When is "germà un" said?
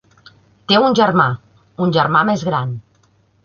1.01-1.95